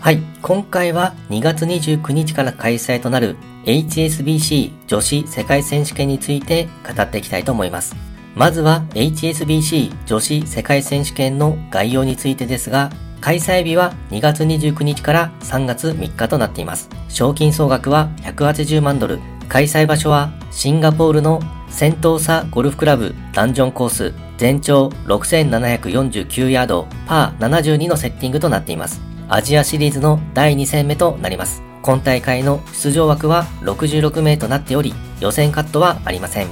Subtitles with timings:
[0.00, 7.94] はい、今回は2月29日から開催となる HSBC 女子世界選手権について語っていきたいと思います。
[8.34, 12.90] まずは HSBC 女子世界選手権の概要についてですが、
[13.20, 16.88] 開催日は2月29日から3月3日となっています。
[17.10, 19.20] 賞金総額は180万ドル。
[19.50, 29.02] 開催場所はシンガポールのセントーサゴルフクラブダンジョンコース全長6749ヤードパー72のセッティングとなっています。
[29.32, 31.62] アジアシリーズの第2戦目となります。
[31.82, 36.48] 今大会の出場枠は66名となっており、予選カットはありません。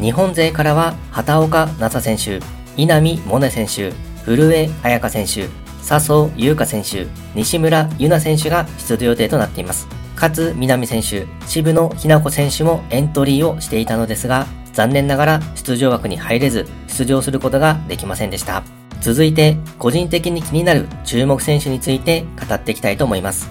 [0.00, 2.46] 日本勢からは畑岡奈紗選手、
[2.80, 3.92] 稲見萌寧選手、
[4.24, 5.48] 古江彩香選手、
[5.82, 9.88] 笹生優香選手、西村優奈選手が出場予定となっています。
[10.14, 18.62] 勝南選手、渋野日向子選手もエントリーをしていたのですが、残念ながら出場枠に入れず、出場することができませんでした。
[19.00, 23.50] 続いて、個人的に気になる注目選手について語っていきたいと思います。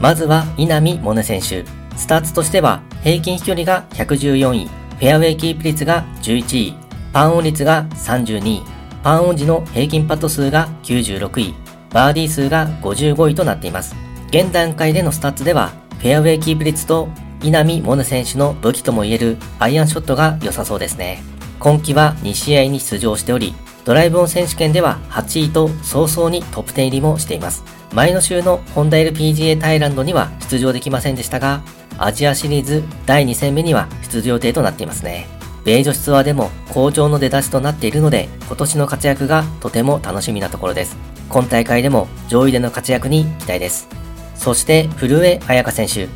[0.00, 1.64] まずは稲見萌寧選手。
[1.96, 6.74] スタッツとしては平均飛距離が114位、フェアウェイキープ率が11位、
[7.12, 8.62] パーオン率が32位、
[9.02, 11.54] パーオン時の平均パット数が96位、
[11.90, 13.96] バーディー数が55位となっています。
[14.28, 17.08] 現段階でのスタッツでは、フェアウェイキープ率と
[17.42, 21.22] 稲見萌寧選手の武器ともいえるアイアンショットが良さそうですね。
[21.58, 27.64] 今季は2試合に出場しており、ドライブオン選手権では8位と早々にトップ10入りもしています。
[27.92, 31.62] 前の週のホンダ LPGA タイランドには出場できませんでしたが、
[31.98, 35.26] アジアシリーズ第2戦目には出場予定となっていますね。
[35.64, 40.96] 米女子ツアーでも好調の出だしとなっているので、今年の活躍がとても楽しみなところです。
[41.28, 43.88] 今大会でも上位での活躍に期待です。
[44.34, 46.08] そして古江彩香選手。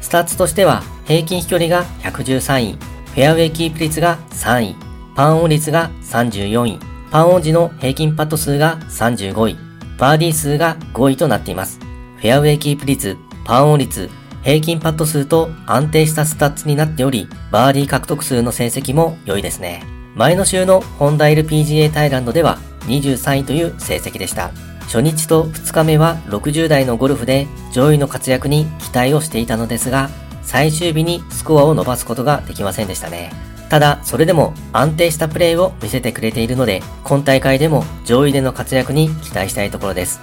[0.00, 4.76] スタッツとしては平均飛距離が113位、フェアウェイキープ率が3位、
[5.14, 9.58] パーオン率が34位、パーオン時の平均パット数が35位、
[9.98, 11.80] バーディー数が5位となっています。
[11.80, 14.08] フェアウェイキープ率、パーオン率、
[14.44, 19.82] 平均パット数と安定したスタッツになっており、バーディー獲得数の成績も良いですね。
[20.14, 24.52] 前の週のホンダ LPGA タイランドでは23位という成績でした。
[24.82, 30.10] 初日と2日目は60代のゴルフで上位の活躍に期待をしていたのですが、
[30.42, 33.32] 最終日にスコアを伸ばすことができませんでしたね。
[33.70, 40.20] ただ、それでも安定したプレーを見せてくれているので、今大会でも上位での活躍に期待したいところです。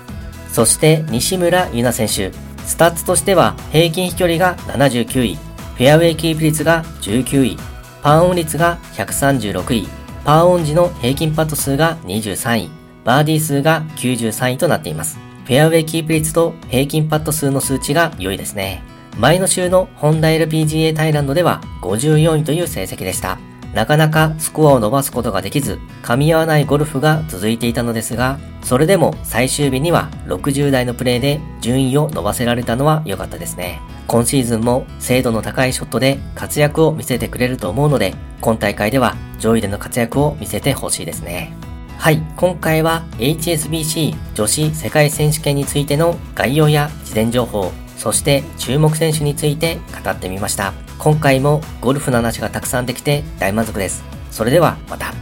[0.52, 2.38] そして西村優菜選手。
[2.66, 7.58] スタッツとしては平均飛距離が79位、フェアウェイキープ率が19位、
[8.04, 9.88] パーオン率が136位、
[10.26, 12.70] パーオン時の平均パット数が23位、
[13.06, 15.18] バーディー数が93位となっています。
[15.46, 18.84] フェアウェイキープ率と平均パット数の数値が良いですね。
[19.18, 23.40] 前の週のホンダ LPGA タイランドでは54位という成績でした。
[23.74, 33.82] なかなかスコアを伸ばすことができず、噛み合わないゴルフが続いていたのですが、それでも最終日には60代のプレーで順位を伸ばせられたのは良かったですね。
[34.06, 41.54] 今シーズンも精度の高いショットで活躍を見せてくれると思うので、今大会では上位での活躍を見せてほしいですね。
[41.98, 50.74] はい、今回は HSBC 女子世界選手権についての概要や事前情報、そして注目選手について語ってみました。
[51.00, 54.04] 今回もゴルフの話がたくさんできて大満足です。
[54.32, 55.14] それではまた。